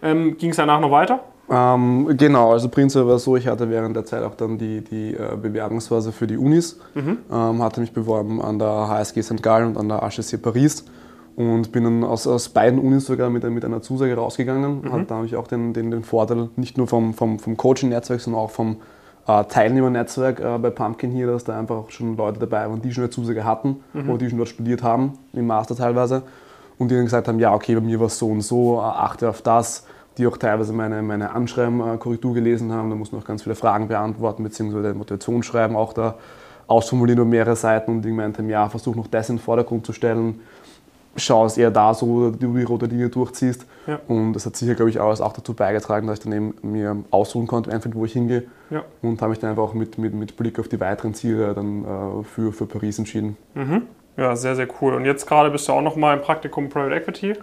Ähm, 0.02 0.38
Ging 0.38 0.52
es 0.52 0.58
danach 0.58 0.80
noch 0.80 0.92
weiter? 0.92 1.20
Ähm, 1.50 2.16
genau, 2.16 2.52
also 2.52 2.70
prinzipiell 2.70 3.08
war 3.08 3.16
es 3.16 3.24
so, 3.24 3.36
ich 3.36 3.48
hatte 3.48 3.70
während 3.70 3.96
der 3.96 4.06
Zeit 4.06 4.24
auch 4.24 4.36
dann 4.36 4.58
die, 4.58 4.82
die 4.82 5.16
äh, 5.16 5.36
Bewerbungsphase 5.36 6.12
für 6.12 6.28
die 6.28 6.38
Unis, 6.38 6.80
mhm. 6.94 7.18
ähm, 7.32 7.64
hatte 7.64 7.82
mich 7.82 7.92
beworben 7.92 8.40
an 8.40 8.60
der 8.60 8.88
HSG 8.88 9.24
St. 9.24 9.42
Gallen 9.42 9.70
und 9.70 9.78
an 9.78 9.90
der 9.90 10.02
HSC 10.02 10.38
Paris 10.38 10.86
und 11.40 11.72
bin 11.72 11.86
dann 11.86 12.04
aus, 12.04 12.28
aus 12.28 12.50
beiden 12.50 12.80
Unis 12.80 13.06
sogar 13.06 13.30
mit, 13.30 13.50
mit 13.50 13.64
einer 13.64 13.82
Zusage 13.82 14.14
rausgegangen. 14.14 14.82
Mhm. 14.82 15.08
da 15.08 15.16
habe 15.16 15.26
ich 15.26 15.38
auch 15.38 15.48
den, 15.48 15.72
den, 15.72 15.90
den 15.90 16.04
Vorteil, 16.04 16.50
nicht 16.58 16.78
nur 16.78 16.86
vom, 16.86 17.14
vom, 17.14 17.40
vom 17.40 17.56
Coaching-Netzwerk, 17.56 18.20
sondern 18.20 18.42
auch 18.42 18.52
vom 18.52 18.76
äh, 19.26 19.46
Teilnehmernetzwerk 19.46 20.42
äh, 20.42 20.58
bei 20.58 20.70
Pumpkin 20.70 21.12
hier, 21.12 21.28
dass 21.28 21.46
da 21.46 21.58
einfach 21.58 21.78
auch 21.78 21.92
schon 21.92 22.18
Leute 22.18 22.40
dabei 22.40 22.70
waren, 22.70 22.82
die 22.82 22.92
schon 22.92 23.06
eine 23.06 23.10
Zusage 23.10 23.46
hatten 23.46 23.78
mhm. 23.94 24.10
oder 24.10 24.18
die 24.18 24.30
schon 24.30 24.38
dort 24.38 24.50
studiert 24.50 24.84
haben, 24.84 25.14
im 25.32 25.48
Master 25.48 25.78
teilweise. 25.78 26.24
Und 26.78 26.92
die 26.92 26.96
dann 26.96 27.06
gesagt 27.06 27.30
haben, 27.30 27.40
ja, 27.40 27.54
okay, 27.54 27.74
bei 27.74 27.82
mir 27.82 28.02
war 28.02 28.08
es 28.08 28.20
so 28.20 28.28
und 28.28 28.42
so, 28.42 28.76
äh, 28.80 28.82
achte 28.82 29.30
auf 29.30 29.42
das. 29.42 29.88
Die 30.18 30.28
auch 30.28 30.36
teilweise 30.36 30.74
meine, 30.74 31.02
meine 31.02 31.32
Anschreiben-Korrektur 31.32 32.34
gelesen 32.34 32.74
haben. 32.74 32.90
Da 32.90 32.98
muss 32.98 33.14
man 33.14 33.22
auch 33.22 33.26
ganz 33.26 33.44
viele 33.44 33.56
Fragen 33.56 33.88
beantworten, 33.88 34.44
beziehungsweise 34.44 34.94
Motivationsschreiben 34.94 35.78
auch 35.78 35.94
da 35.94 36.16
ausformulieren 36.68 37.22
über 37.22 37.30
mehrere 37.30 37.56
Seiten 37.56 37.92
und 37.92 38.02
die 38.02 38.10
gemeint 38.10 38.38
haben, 38.38 38.50
ja, 38.50 38.68
versuch 38.68 38.94
noch 38.94 39.08
das 39.08 39.30
in 39.30 39.38
den 39.38 39.42
Vordergrund 39.42 39.86
zu 39.86 39.94
stellen 39.94 40.42
schau 41.20 41.46
es 41.46 41.58
eher 41.58 41.72
da 41.72 41.94
so, 41.94 42.32
du 42.32 42.54
die 42.54 42.64
rote 42.64 42.86
Linie 42.86 43.10
durchziehst. 43.10 43.66
Ja. 43.88 44.00
Und 44.08 44.34
das 44.34 44.46
hat 44.46 44.56
sicher, 44.56 44.76
glaube 44.76 44.90
ich, 44.90 45.00
auch 45.00 45.34
dazu 45.34 45.54
beigetragen, 45.54 46.08
dass 46.08 46.20
ich 46.20 46.24
dann 46.24 46.34
eben 46.34 46.54
mir 46.62 46.98
aussuchen 47.12 47.48
konnte, 47.48 47.72
einfach 47.72 47.90
wo 47.94 48.06
ich 48.06 48.14
hingehe. 48.14 48.44
Ja. 48.70 48.84
Und 49.02 49.22
habe 49.22 49.32
mich 49.32 49.40
dann 49.40 49.52
einfach 49.52 49.64
auch 49.64 49.74
mit, 49.74 49.98
mit, 49.98 50.14
mit 50.14 50.38
Blick 50.38 50.60
auf 50.60 50.68
die 50.68 50.80
weiteren 50.80 51.14
Ziele 51.14 51.54
dann 51.54 51.84
äh, 51.84 52.24
für, 52.24 52.52
für 52.52 52.66
Paris 52.66 53.00
entschieden. 53.00 53.38
Mhm. 53.54 53.84
Ja, 54.18 54.36
sehr, 54.36 54.56
sehr 54.56 54.68
cool. 54.82 54.94
Und 54.96 55.06
jetzt 55.06 55.26
gerade 55.28 55.50
bist 55.50 55.68
du 55.68 55.74
auch 55.74 55.82
noch 55.82 55.96
mal 55.96 56.16
im 56.16 56.22
Praktikum 56.22 56.70
Private 56.70 56.96
Equity. 56.96 57.36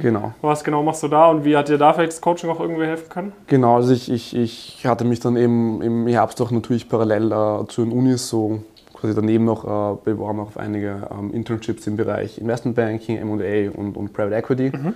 Genau. 0.00 0.32
Was 0.40 0.64
genau 0.64 0.82
machst 0.82 1.02
du 1.02 1.08
da 1.08 1.28
und 1.28 1.44
wie 1.44 1.56
hat 1.56 1.68
dir 1.68 1.76
da 1.76 1.92
vielleicht 1.92 2.12
das 2.12 2.20
Coaching 2.20 2.48
auch 2.48 2.60
irgendwie 2.60 2.86
helfen 2.86 3.08
können? 3.10 3.32
Genau, 3.46 3.76
also 3.76 3.92
ich, 3.92 4.10
ich, 4.10 4.34
ich 4.34 4.86
hatte 4.86 5.04
mich 5.04 5.20
dann 5.20 5.36
eben 5.36 5.82
im 5.82 6.06
Herbst 6.06 6.40
auch 6.40 6.50
natürlich 6.50 6.88
parallel 6.88 7.30
äh, 7.30 7.66
zu 7.68 7.84
den 7.84 7.92
Unis 7.92 8.28
so 8.28 8.62
quasi 9.02 9.14
daneben 9.14 9.44
noch 9.44 9.64
äh, 9.64 9.96
beworben 10.04 10.40
auf 10.40 10.56
einige 10.56 11.08
ähm, 11.10 11.32
Internships 11.34 11.86
im 11.88 11.96
Bereich 11.96 12.38
Investmentbanking, 12.38 13.16
M&A 13.18 13.70
und, 13.78 13.96
und 13.96 14.12
Private 14.12 14.36
Equity. 14.36 14.72
Mhm. 14.76 14.94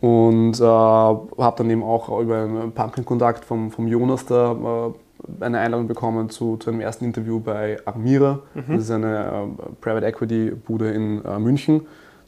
Und 0.00 0.60
äh, 0.60 0.64
habe 0.64 1.54
dann 1.58 1.70
eben 1.70 1.82
auch 1.82 2.20
über 2.20 2.42
einen 2.42 2.72
Pumpkin-Kontakt 2.72 3.44
vom, 3.44 3.70
vom 3.70 3.86
Jonas 3.88 4.24
da 4.24 4.52
äh, 4.52 5.44
eine 5.44 5.58
Einladung 5.58 5.86
bekommen 5.86 6.30
zu, 6.30 6.56
zu 6.56 6.70
einem 6.70 6.80
ersten 6.80 7.04
Interview 7.04 7.40
bei 7.40 7.78
Armira. 7.84 8.40
Mhm. 8.54 8.62
Das 8.68 8.82
ist 8.84 8.90
eine 8.90 9.26
äh, 9.26 9.72
Private 9.80 10.06
Equity-Bude 10.06 10.90
in 10.90 11.22
äh, 11.24 11.38
München, 11.38 11.82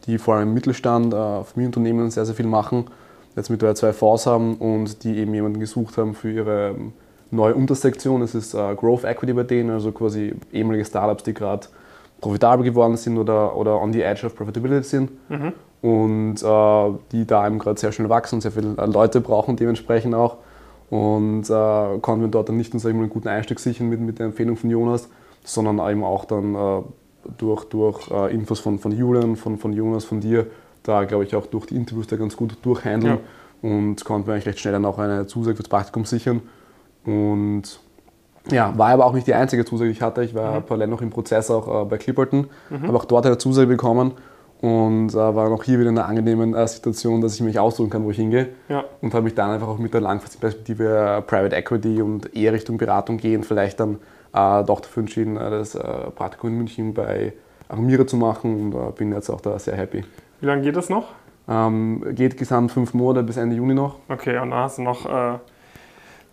die 0.06 0.18
vor 0.18 0.34
allem 0.34 0.48
im 0.48 0.54
Mittelstand, 0.54 1.14
äh, 1.14 1.42
Familienunternehmen 1.44 2.10
sehr, 2.10 2.26
sehr 2.26 2.34
viel 2.34 2.46
machen. 2.46 2.84
Jetzt 3.34 3.48
mittlerweile 3.48 3.76
zwei 3.76 3.92
Fonds 3.94 4.26
haben 4.26 4.56
und 4.56 5.04
die 5.04 5.16
eben 5.16 5.32
jemanden 5.32 5.60
gesucht 5.60 5.96
haben 5.96 6.14
für 6.14 6.30
ihre 6.30 6.74
neue 7.30 7.54
Untersektion. 7.54 8.22
Es 8.22 8.34
ist 8.34 8.54
äh, 8.54 8.74
Growth 8.74 9.04
Equity 9.04 9.32
bei 9.32 9.42
denen, 9.42 9.70
also 9.70 9.92
quasi 9.92 10.34
ehemalige 10.52 10.84
Startups, 10.84 11.24
die 11.24 11.34
gerade 11.34 11.66
profitabel 12.20 12.64
geworden 12.64 12.96
sind 12.96 13.18
oder, 13.18 13.56
oder 13.56 13.80
on 13.80 13.92
the 13.92 14.02
edge 14.02 14.26
of 14.26 14.34
profitability 14.34 14.84
sind. 14.84 15.10
Mhm. 15.28 15.52
Und 15.80 16.42
äh, 16.42 16.98
die 17.12 17.26
da 17.26 17.46
eben 17.46 17.58
gerade 17.58 17.78
sehr 17.78 17.92
schnell 17.92 18.08
wachsen 18.08 18.36
und 18.36 18.40
sehr 18.40 18.50
viele 18.50 18.74
Leute 18.86 19.20
brauchen 19.20 19.56
dementsprechend 19.56 20.14
auch. 20.14 20.38
Und 20.90 21.50
äh, 21.50 21.98
konnten 22.00 22.22
wir 22.22 22.28
dort 22.28 22.48
dann 22.48 22.56
nicht 22.56 22.72
nur 22.72 22.80
sagen, 22.80 22.98
einen 22.98 23.10
guten 23.10 23.28
Einstieg 23.28 23.60
sichern 23.60 23.88
mit, 23.88 24.00
mit 24.00 24.18
der 24.18 24.26
Empfehlung 24.26 24.56
von 24.56 24.70
Jonas, 24.70 25.08
sondern 25.44 25.78
eben 25.88 26.02
auch 26.02 26.24
dann 26.24 26.54
äh, 26.54 26.82
durch, 27.36 27.64
durch 27.64 28.10
äh, 28.10 28.34
Infos 28.34 28.58
von, 28.60 28.78
von 28.78 28.90
Julian, 28.92 29.36
von, 29.36 29.58
von 29.58 29.72
Jonas, 29.72 30.04
von 30.04 30.20
dir, 30.20 30.46
da 30.82 31.04
glaube 31.04 31.24
ich 31.24 31.36
auch 31.36 31.46
durch 31.46 31.66
die 31.66 31.76
Interviews 31.76 32.06
da 32.06 32.16
ganz 32.16 32.36
gut 32.36 32.56
durchhandeln 32.62 33.18
ja. 33.62 33.70
und 33.70 34.02
konnten 34.04 34.26
wir 34.26 34.34
eigentlich 34.34 34.46
recht 34.46 34.60
schnell 34.60 34.72
dann 34.72 34.86
auch 34.86 34.98
eine 34.98 35.26
Zusage 35.26 35.56
fürs 35.56 35.68
Praktikum 35.68 36.06
sichern 36.06 36.40
und 37.08 37.80
ja, 38.50 38.72
war 38.76 38.90
aber 38.90 39.06
auch 39.06 39.12
nicht 39.12 39.26
die 39.26 39.34
einzige 39.34 39.64
Zusage, 39.64 39.90
die 39.90 39.96
ich 39.96 40.02
hatte. 40.02 40.22
Ich 40.22 40.34
war 40.34 40.60
mhm. 40.60 40.64
parallel 40.64 40.88
noch 40.88 41.02
im 41.02 41.10
Prozess 41.10 41.50
auch 41.50 41.82
äh, 41.82 41.84
bei 41.86 41.98
Clipperton, 41.98 42.48
mhm. 42.70 42.86
habe 42.86 42.96
auch 42.96 43.04
dort 43.04 43.26
eine 43.26 43.38
Zusage 43.38 43.66
bekommen 43.66 44.12
Und 44.60 45.10
äh, 45.10 45.16
war 45.16 45.52
auch 45.52 45.62
hier 45.62 45.78
wieder 45.78 45.90
in 45.90 45.98
einer 45.98 46.08
angenehmen 46.08 46.54
äh, 46.54 46.66
Situation, 46.66 47.20
dass 47.20 47.34
ich 47.34 47.42
mich 47.42 47.58
aussuchen 47.58 47.90
kann, 47.90 48.04
wo 48.04 48.10
ich 48.10 48.16
hingehe. 48.16 48.48
Ja. 48.68 48.84
Und 49.00 49.14
habe 49.14 49.22
mich 49.22 49.34
dann 49.34 49.50
einfach 49.50 49.68
auch 49.68 49.78
mit 49.78 49.94
der 49.94 50.00
langfristigen 50.00 50.40
Perspektive 50.40 51.18
äh, 51.18 51.22
Private 51.22 51.54
Equity 51.54 52.02
und 52.02 52.34
eher 52.34 52.52
Richtung 52.52 52.76
Beratung 52.76 53.18
gehen, 53.18 53.44
vielleicht 53.44 53.78
dann 53.78 53.98
äh, 54.34 54.64
doch 54.64 54.80
dafür 54.80 55.02
entschieden, 55.02 55.36
äh, 55.36 55.50
das 55.50 55.78
Praktikum 56.16 56.50
in 56.50 56.58
München 56.58 56.92
bei 56.92 57.34
Armira 57.68 58.06
zu 58.06 58.16
machen 58.16 58.72
und 58.74 58.94
bin 58.96 59.12
jetzt 59.12 59.30
auch 59.30 59.40
da 59.40 59.58
sehr 59.58 59.76
happy. 59.76 60.04
Wie 60.40 60.46
lange 60.46 60.62
geht 60.62 60.74
das 60.74 60.88
noch? 60.88 61.08
Ähm, 61.48 62.02
geht 62.10 62.36
gesamt 62.36 62.72
fünf 62.72 62.94
Monate 62.94 63.22
bis 63.22 63.36
Ende 63.36 63.56
Juni 63.56 63.74
noch. 63.74 63.96
Okay, 64.08 64.38
und 64.38 64.50
dann 64.50 64.60
hast 64.60 64.78
du 64.78 64.82
noch 64.82 65.06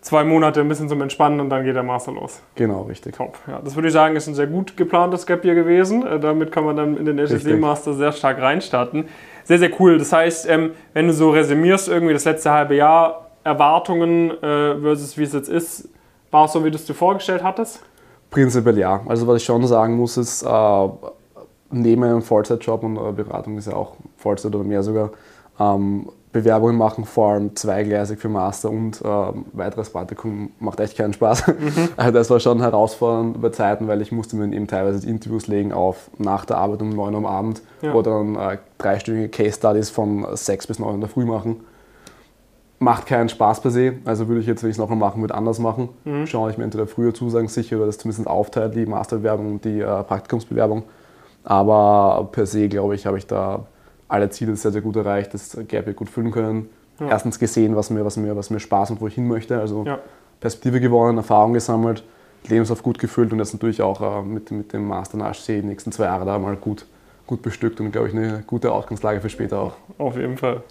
zwei 0.06 0.22
Monate 0.22 0.60
ein 0.60 0.68
bisschen 0.68 0.88
zum 0.88 1.02
Entspannen 1.02 1.40
und 1.40 1.50
dann 1.50 1.64
geht 1.64 1.74
der 1.74 1.82
Master 1.82 2.12
los. 2.12 2.40
Genau, 2.54 2.82
richtig. 2.82 3.16
Top. 3.16 3.36
Ja, 3.48 3.60
das 3.62 3.74
würde 3.74 3.88
ich 3.88 3.94
sagen, 3.94 4.14
ist 4.14 4.28
ein 4.28 4.36
sehr 4.36 4.46
gut 4.46 4.76
geplantes 4.76 5.26
Gap 5.26 5.44
Year 5.44 5.56
gewesen. 5.56 6.06
Äh, 6.06 6.20
damit 6.20 6.52
kann 6.52 6.64
man 6.64 6.76
dann 6.76 6.96
in 6.96 7.04
den. 7.04 7.18
SSD 7.18 7.56
Master 7.56 7.92
sehr 7.92 8.12
stark 8.12 8.40
reinstarten. 8.40 9.08
Sehr, 9.42 9.58
sehr 9.58 9.70
cool. 9.80 9.98
Das 9.98 10.12
heißt, 10.12 10.48
ähm, 10.48 10.72
wenn 10.92 11.08
du 11.08 11.12
so 11.12 11.30
resümierst, 11.30 11.88
irgendwie 11.88 12.12
das 12.12 12.24
letzte 12.24 12.52
halbe 12.52 12.76
Jahr, 12.76 13.30
Erwartungen 13.42 14.30
äh, 14.30 14.78
versus 14.80 15.18
wie 15.18 15.24
es 15.24 15.32
jetzt 15.32 15.48
ist, 15.48 15.88
war 16.30 16.44
es 16.44 16.52
so, 16.52 16.64
wie 16.64 16.70
du 16.70 16.76
es 16.76 16.84
dir 16.84 16.94
vorgestellt 16.94 17.42
hattest? 17.42 17.82
Prinzipiell 18.30 18.78
ja. 18.78 19.00
Also 19.06 19.26
was 19.26 19.38
ich 19.38 19.44
schon 19.44 19.66
sagen 19.66 19.96
muss, 19.96 20.16
ist, 20.16 20.44
äh, 20.44 20.88
neben 21.70 22.04
einem 22.04 22.22
Vollzeitjob 22.22 22.84
und 22.84 22.96
äh, 22.96 23.12
Beratung 23.12 23.58
ist 23.58 23.66
ja 23.66 23.74
auch 23.74 23.96
Vollzeit 24.16 24.54
oder 24.54 24.64
mehr 24.64 24.84
sogar, 24.84 25.10
ähm, 25.58 26.08
Bewerbungen 26.36 26.76
machen, 26.76 27.04
vor 27.04 27.32
allem 27.32 27.56
zweigleisig 27.56 28.18
für 28.18 28.28
Master 28.28 28.70
und 28.70 29.00
ähm, 29.04 29.46
weiteres 29.52 29.90
Praktikum 29.90 30.50
macht 30.60 30.80
echt 30.80 30.96
keinen 30.96 31.12
Spaß. 31.12 31.44
Also 31.96 32.12
das 32.12 32.30
war 32.30 32.40
schon 32.40 32.60
herausfordernd 32.60 33.40
bei 33.40 33.48
Zeiten, 33.50 33.88
weil 33.88 34.02
ich 34.02 34.12
musste 34.12 34.36
mir 34.36 34.54
eben 34.54 34.66
teilweise 34.66 35.08
Interviews 35.08 35.46
legen 35.46 35.72
auf 35.72 36.10
nach 36.18 36.44
der 36.44 36.58
Arbeit 36.58 36.82
um 36.82 36.90
9 36.90 37.12
Uhr 37.14 37.18
am 37.18 37.26
Abend 37.26 37.62
Ja. 37.82 37.94
oder 37.94 38.10
dann 38.12 38.36
äh, 38.36 38.58
dreistündige 38.78 39.28
Case 39.28 39.56
Studies 39.56 39.90
von 39.90 40.26
6 40.30 40.66
bis 40.66 40.78
9 40.78 40.88
Uhr 40.88 40.94
in 40.94 41.00
der 41.00 41.08
Früh 41.10 41.24
machen. 41.24 41.56
Macht 42.78 43.06
keinen 43.06 43.30
Spaß 43.30 43.62
per 43.62 43.70
se, 43.70 43.94
also 44.04 44.28
würde 44.28 44.42
ich 44.42 44.46
jetzt, 44.46 44.62
wenn 44.62 44.68
ich 44.68 44.74
es 44.74 44.78
nochmal 44.78 44.98
machen 44.98 45.22
würde, 45.22 45.34
anders 45.34 45.58
machen. 45.58 45.88
Schaue 46.26 46.50
ich 46.50 46.58
mir 46.58 46.64
entweder 46.64 46.86
früher 46.86 47.14
Zusagen 47.14 47.48
sicher 47.48 47.76
oder 47.76 47.86
das 47.86 47.96
zumindest 47.96 48.26
aufteilt, 48.28 48.74
die 48.74 48.84
Masterbewerbung 48.84 49.52
und 49.52 49.64
die 49.64 49.80
äh, 49.80 50.02
Praktikumsbewerbung. 50.02 50.82
Aber 51.44 52.28
per 52.32 52.44
se, 52.44 52.68
glaube 52.68 52.94
ich, 52.94 53.06
habe 53.06 53.16
ich 53.16 53.26
da 53.26 53.60
alle 54.08 54.30
Ziele 54.30 54.56
sehr, 54.56 54.72
sehr 54.72 54.82
gut 54.82 54.96
erreicht, 54.96 55.34
das 55.34 55.56
Gap 55.68 55.94
gut 55.96 56.08
füllen 56.08 56.30
können. 56.30 56.68
Ja. 57.00 57.08
Erstens 57.08 57.38
gesehen, 57.38 57.76
was 57.76 57.90
mir, 57.90 58.04
was, 58.04 58.16
mir, 58.16 58.36
was 58.36 58.50
mir 58.50 58.60
Spaß 58.60 58.90
und 58.90 59.00
wo 59.00 59.06
ich 59.06 59.14
hin 59.14 59.28
möchte. 59.28 59.58
Also 59.60 59.84
Ja. 59.84 59.98
Perspektive 60.40 60.80
gewonnen, 60.80 61.18
Erfahrung 61.18 61.52
gesammelt, 61.52 62.04
Lebenslauf 62.48 62.82
gut 62.82 62.98
gefüllt 62.98 63.32
und 63.32 63.38
jetzt 63.38 63.52
natürlich 63.52 63.82
auch 63.82 64.00
äh, 64.00 64.22
mit, 64.22 64.50
mit 64.50 64.72
dem 64.72 64.86
Master 64.86 65.16
nach 65.16 65.34
die 65.34 65.62
nächsten 65.62 65.92
zwei 65.92 66.04
Jahre 66.04 66.24
da 66.24 66.38
mal 66.38 66.56
gut, 66.56 66.86
gut 67.26 67.42
bestückt 67.42 67.80
und, 67.80 67.90
glaube 67.90 68.08
ich, 68.08 68.14
eine 68.14 68.44
gute 68.46 68.72
Ausgangslage 68.72 69.20
für 69.20 69.30
später 69.30 69.58
auch. 69.58 69.72
Auf 69.98 70.16
jeden 70.16 70.36
Fall. 70.36 70.62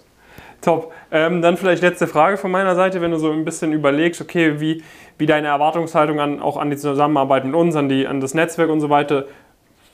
Top. 0.62 0.92
Ähm, 1.10 1.42
dann 1.42 1.56
vielleicht 1.56 1.82
letzte 1.82 2.06
Frage 2.06 2.36
von 2.36 2.50
meiner 2.50 2.74
Seite, 2.74 3.00
wenn 3.00 3.10
du 3.10 3.18
so 3.18 3.30
ein 3.30 3.44
bisschen 3.44 3.72
überlegst, 3.72 4.20
okay, 4.20 4.58
wie, 4.58 4.82
wie 5.18 5.26
deine 5.26 5.48
Erwartungshaltung 5.48 6.18
an, 6.18 6.40
auch 6.40 6.56
an 6.56 6.70
die 6.70 6.76
Zusammenarbeit 6.76 7.44
mit 7.44 7.54
uns, 7.54 7.76
an, 7.76 7.88
die, 7.88 8.06
an 8.06 8.20
das 8.20 8.34
Netzwerk 8.34 8.70
und 8.70 8.80
so 8.80 8.88
weiter 8.88 9.26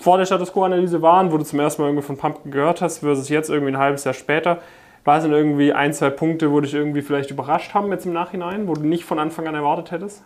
vor 0.03 0.19
der 0.19 0.27
Status 0.27 0.53
Quo-Analyse 0.53 1.01
waren, 1.01 1.33
wo 1.33 1.39
du 1.39 1.45
zum 1.45 1.61
ersten 1.61 1.81
Mal 1.81 1.89
irgendwie 1.89 2.05
von 2.05 2.17
Pumpkin 2.17 2.51
gehört 2.51 2.83
hast, 2.83 2.99
versus 2.99 3.29
jetzt 3.29 3.51
irgendwie 3.51 3.73
ein 3.73 3.79
halbes 3.79 4.05
Jahr 4.05 4.15
später. 4.15 4.59
War 5.05 5.19
es 5.19 5.25
denn 5.25 5.33
irgendwie 5.33 5.73
ein, 5.73 5.93
zwei 5.93 6.11
Punkte, 6.11 6.51
wo 6.51 6.61
dich 6.61 6.75
irgendwie 6.75 7.03
vielleicht 7.03 7.31
überrascht 7.31 7.73
haben 7.75 7.91
jetzt 7.91 8.07
im 8.07 8.13
Nachhinein, 8.13 8.69
wo 8.69 8.75
du 8.75 8.83
nicht 8.83 9.05
von 9.05 9.19
Anfang 9.19 9.47
an 9.47 9.55
erwartet 9.55 9.91
hättest? 9.93 10.23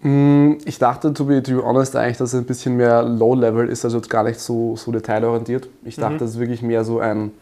Mm, 0.00 0.52
Ich 0.64 0.78
dachte, 0.78 1.12
to 1.12 1.24
be, 1.24 1.42
to 1.42 1.56
be 1.56 1.64
honest, 1.64 1.96
eigentlich, 1.96 2.18
dass 2.18 2.32
es 2.32 2.40
ein 2.40 2.46
bisschen 2.46 2.76
mehr 2.76 3.02
Low-Level 3.02 3.68
ist, 3.68 3.84
also 3.84 3.96
jetzt 3.98 4.10
gar 4.10 4.22
nicht 4.24 4.40
so, 4.40 4.76
so 4.76 4.92
detailorientiert. 4.92 5.68
Ich 5.84 5.96
dachte, 5.96 6.18
das 6.18 6.30
ist 6.30 6.38
wirklich 6.38 6.62
mehr 6.62 6.84
so 6.84 7.00
ein 7.00 7.32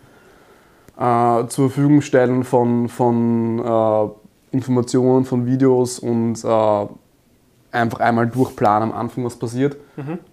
äh, 0.98 1.46
zur 1.48 1.68
Verfügung 1.70 2.00
stellen 2.00 2.44
von, 2.44 2.88
von 2.88 3.58
äh, 3.58 4.54
Informationen, 4.54 5.24
von 5.24 5.46
Videos 5.46 5.98
und 5.98 6.44
äh, 6.44 6.86
einfach 7.72 8.00
einmal 8.00 8.26
durchplanen 8.26 8.90
am 8.90 8.96
Anfang, 8.96 9.24
was 9.24 9.36
passiert. 9.36 9.76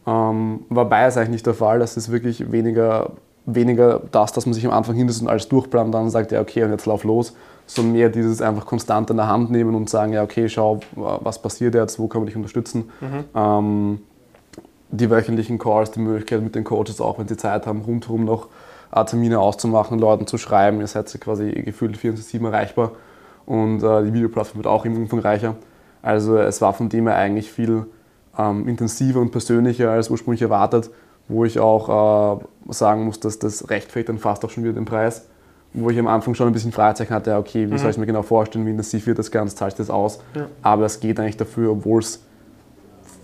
Ähm, 0.05 0.59
wobei 0.69 1.05
es 1.05 1.17
eigentlich 1.17 1.29
nicht 1.29 1.45
der 1.45 1.53
Fall, 1.53 1.79
das 1.79 1.97
ist 1.97 2.11
wirklich 2.11 2.51
weniger, 2.51 3.11
weniger 3.45 4.01
das, 4.11 4.33
dass 4.33 4.45
man 4.45 4.53
sich 4.53 4.65
am 4.65 4.73
Anfang 4.73 4.95
hinsetzt 4.95 5.21
und 5.21 5.29
alles 5.29 5.47
durchplant 5.47 5.87
und 5.87 5.91
dann 5.93 6.09
sagt, 6.09 6.31
ja 6.31 6.41
okay, 6.41 6.63
und 6.63 6.71
jetzt 6.71 6.85
lauf 6.85 7.03
los, 7.03 7.35
sondern 7.65 7.93
mehr 7.93 8.09
dieses 8.09 8.41
einfach 8.41 8.65
konstant 8.65 9.09
in 9.09 9.17
der 9.17 9.27
Hand 9.27 9.51
nehmen 9.51 9.73
und 9.73 9.89
sagen, 9.89 10.13
ja 10.13 10.23
okay, 10.23 10.49
schau, 10.49 10.81
was 10.95 11.41
passiert 11.41 11.75
jetzt, 11.75 11.97
wo 11.97 12.07
kann 12.07 12.21
man 12.21 12.27
dich 12.27 12.35
unterstützen. 12.35 12.89
Ähm, 13.35 13.99
die 14.91 15.09
wöchentlichen 15.09 15.59
Calls, 15.59 15.91
die 15.91 15.99
Möglichkeit 15.99 16.41
mit 16.41 16.55
den 16.55 16.63
Coaches 16.63 16.99
auch, 16.99 17.19
wenn 17.19 17.27
sie 17.27 17.37
Zeit 17.37 17.67
haben, 17.67 17.81
rundherum 17.81 18.25
noch 18.25 18.47
äh, 18.91 19.05
Termine 19.05 19.39
auszumachen, 19.39 19.99
Leuten 19.99 20.27
zu 20.27 20.37
schreiben. 20.37 20.79
Ihr 20.79 20.87
seid 20.87 21.15
quasi 21.21 21.51
gefühlt 21.51 21.95
24-7 21.97 22.43
erreichbar 22.45 22.91
und 23.45 23.83
äh, 23.83 24.03
die 24.03 24.13
Videoplattform 24.13 24.57
wird 24.57 24.67
auch 24.67 24.85
immer 24.85 24.97
umfangreicher. 24.97 25.55
Also 26.01 26.37
es 26.37 26.61
war 26.61 26.73
von 26.73 26.89
dem 26.89 27.07
her 27.07 27.15
eigentlich 27.15 27.51
viel 27.51 27.85
ähm, 28.37 28.67
intensiver 28.67 29.19
und 29.19 29.31
persönlicher 29.31 29.91
als 29.91 30.09
ursprünglich 30.09 30.41
erwartet, 30.41 30.89
wo 31.27 31.45
ich 31.45 31.59
auch 31.59 32.39
äh, 32.39 32.73
sagen 32.73 33.05
muss, 33.05 33.19
dass 33.19 33.39
das 33.39 33.69
rechtfertigt 33.69 34.09
dann 34.09 34.17
fast 34.17 34.43
auch 34.45 34.49
schon 34.49 34.63
wieder 34.63 34.73
den 34.73 34.85
Preis. 34.85 35.27
Wo 35.71 35.91
ich 35.91 35.99
am 35.99 36.07
Anfang 36.07 36.33
schon 36.33 36.47
ein 36.47 36.53
bisschen 36.53 36.71
Fragezeichen 36.71 37.13
hatte, 37.13 37.35
okay, 37.35 37.69
wie 37.69 37.77
soll 37.77 37.91
ich 37.91 37.97
mir 37.97 38.07
genau 38.07 38.23
vorstellen, 38.23 38.65
wie 38.65 38.71
intensiv 38.71 39.05
wird 39.05 39.19
das 39.19 39.29
Ganze, 39.29 39.55
zahlt 39.55 39.77
das 39.77 39.91
aus. 39.91 40.19
Ja. 40.33 40.47
Aber 40.63 40.85
es 40.85 40.99
geht 40.99 41.19
eigentlich 41.19 41.37
dafür, 41.37 41.71
obwohl 41.71 41.99
es 41.99 42.23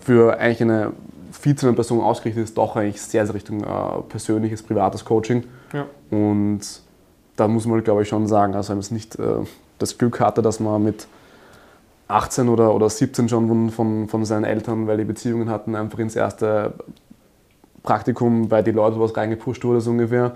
für 0.02 0.38
eigentlich 0.38 0.62
eine 0.62 0.92
viel 1.32 1.56
zu 1.56 1.66
einer 1.66 1.76
Person 1.76 2.02
ausgerichtet 2.02 2.44
ist, 2.44 2.58
doch 2.58 2.76
eigentlich 2.76 3.02
sehr, 3.02 3.26
sehr 3.26 3.34
Richtung 3.34 3.64
äh, 3.64 4.02
persönliches, 4.10 4.62
privates 4.64 5.04
Coaching. 5.04 5.44
Ja. 5.74 5.86
Und 6.12 6.62
da 7.36 7.48
muss 7.48 7.66
man, 7.66 7.84
glaube 7.84 8.04
ich, 8.04 8.10
schon 8.10 8.28
sagen, 8.28 8.56
also 8.56 8.70
wenn 8.70 8.78
man 8.78 8.82
es 8.82 8.92
nicht 8.92 9.18
äh, 9.18 9.24
das 9.80 9.98
Glück 9.98 10.20
hatte, 10.20 10.42
dass 10.42 10.60
man 10.60 10.84
mit 10.84 11.08
18 12.08 12.50
oder, 12.50 12.74
oder 12.74 12.90
17 12.90 13.30
schon 13.30 13.48
von, 13.48 13.70
von, 13.72 14.08
von 14.08 14.26
seinen 14.26 14.44
Eltern, 14.44 14.88
weil 14.88 14.98
die 14.98 15.06
Beziehungen 15.06 15.50
hatten, 15.50 15.76
einfach 15.76 16.00
ins 16.00 16.16
erste 16.16 16.74
Praktikum 17.84 18.48
bei 18.50 18.62
die 18.62 18.72
Leute 18.72 19.00
was 19.00 19.16
reingepusht 19.16 19.64
wurde, 19.64 19.82
so 19.82 19.92
ungefähr. 19.92 20.36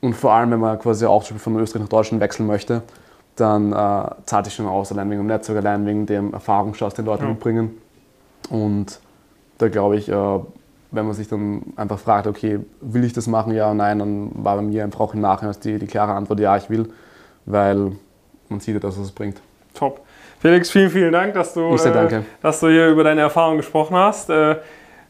Und 0.00 0.14
vor 0.14 0.32
allem, 0.32 0.50
wenn 0.50 0.60
man 0.60 0.78
quasi 0.78 1.04
auch 1.06 1.22
zum 1.24 1.36
Beispiel 1.36 1.52
von 1.52 1.62
Österreich 1.62 1.82
nach 1.82 1.88
Deutschland 1.88 2.20
wechseln 2.20 2.46
möchte, 2.46 2.82
dann 3.36 3.72
äh, 3.72 4.10
zahlt 4.24 4.46
sich 4.46 4.54
schon 4.54 4.66
aus, 4.66 4.90
allein 4.92 5.10
wegen 5.10 5.20
dem 5.22 5.26
Netzwerk, 5.26 5.58
allein 5.58 5.86
wegen 5.86 6.06
dem 6.06 6.32
Erfahrungsschatz, 6.32 6.94
den 6.94 7.04
Leute 7.04 7.24
Ja. 7.24 7.30
mitbringen. 7.30 7.70
Und 8.48 9.00
da 9.58 9.68
glaube 9.68 9.96
ich, 9.96 10.08
äh, 10.08 10.14
wenn 10.92 11.04
man 11.06 11.14
sich 11.14 11.28
dann 11.28 11.62
einfach 11.76 11.98
fragt, 11.98 12.26
okay, 12.26 12.60
will 12.80 13.04
ich 13.04 13.12
das 13.12 13.26
machen, 13.26 13.54
ja 13.54 13.66
oder 13.66 13.74
nein, 13.74 13.98
dann 13.98 14.30
war 14.34 14.56
bei 14.56 14.62
mir 14.62 14.82
einfach 14.84 15.00
auch 15.00 15.14
im 15.14 15.20
Nachhinein 15.20 15.54
die, 15.62 15.78
die 15.78 15.86
klare 15.86 16.14
Antwort, 16.14 16.40
ja, 16.40 16.56
ich 16.56 16.68
will, 16.70 16.88
weil 17.46 17.92
man 18.48 18.58
sieht 18.60 18.74
ja, 18.74 18.80
dass 18.80 18.96
es 18.96 19.12
bringt. 19.12 19.40
Top. 19.74 20.00
Felix, 20.40 20.70
vielen, 20.70 20.88
vielen 20.88 21.12
Dank, 21.12 21.34
dass 21.34 21.52
du, 21.52 21.74
äh, 21.74 22.22
dass 22.40 22.60
du 22.60 22.68
hier 22.68 22.88
über 22.88 23.04
deine 23.04 23.20
Erfahrungen 23.20 23.58
gesprochen 23.58 23.94
hast. 23.94 24.30
Äh, 24.30 24.56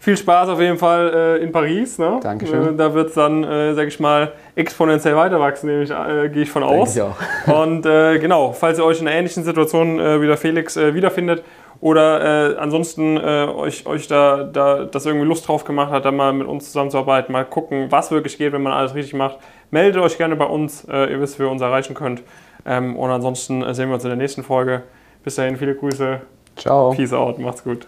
viel 0.01 0.17
Spaß 0.17 0.49
auf 0.49 0.61
jeden 0.61 0.77
Fall 0.77 1.39
äh, 1.39 1.45
in 1.45 1.53
Paris. 1.53 1.99
Ne? 1.99 2.19
Dankeschön. 2.21 2.75
Äh, 2.75 2.77
da 2.77 2.93
wird 2.95 3.11
es 3.11 3.15
dann, 3.15 3.45
äh, 3.45 3.73
sag 3.75 3.87
ich 3.87 4.01
mal, 4.01 4.33
exponentiell 4.57 5.15
weiter 5.15 5.39
wachsen, 5.39 5.69
nehme 5.69 5.85
ich, 5.85 5.91
äh, 5.91 6.29
gehe 6.31 6.43
ich 6.43 6.51
von 6.51 6.63
Denke 6.63 6.79
aus. 6.79 6.97
ich 6.97 7.03
auch. 7.03 7.17
Und 7.63 7.87
äh, 7.87 8.19
genau, 8.19 8.53
falls 8.53 8.79
ihr 8.79 8.85
euch 8.85 9.01
in 9.01 9.07
einer 9.07 9.17
ähnlichen 9.19 9.45
Situation 9.45 9.99
wie 9.99 10.27
der 10.27 10.37
Felix 10.37 10.77
wiederfindet 10.77 11.45
oder 11.81 12.59
ansonsten 12.59 13.17
euch, 13.17 13.87
euch 13.87 14.09
da, 14.09 14.45
da 14.45 14.85
das 14.85 15.07
irgendwie 15.07 15.27
Lust 15.27 15.47
drauf 15.47 15.65
gemacht 15.65 15.93
hat, 15.93 16.05
dann 16.05 16.17
mal 16.17 16.33
mit 16.33 16.47
uns 16.47 16.67
zusammenzuarbeiten, 16.67 17.33
mal 17.33 17.45
gucken, 17.45 17.87
was 17.91 18.11
wirklich 18.11 18.37
geht, 18.37 18.53
wenn 18.53 18.63
man 18.63 18.73
alles 18.73 18.95
richtig 18.95 19.15
macht, 19.15 19.39
meldet 19.71 20.03
euch 20.03 20.19
gerne 20.19 20.37
bei 20.37 20.45
uns. 20.45 20.85
Ihr 20.85 21.21
wisst, 21.21 21.39
wie 21.39 21.45
ihr 21.45 21.51
uns 21.51 21.63
erreichen 21.63 21.95
könnt. 21.95 22.23
Ähm, 22.67 22.97
und 22.97 23.11
ansonsten 23.11 23.63
sehen 23.73 23.89
wir 23.89 23.95
uns 23.95 24.05
in 24.05 24.11
der 24.11 24.19
nächsten 24.19 24.43
Folge. 24.43 24.83
Bis 25.23 25.37
dahin, 25.37 25.57
viele 25.57 25.75
Grüße. 25.75 26.21
Ciao. 26.57 26.93
Peace 26.93 27.13
out. 27.13 27.39
Macht's 27.39 27.65
gut. 27.65 27.87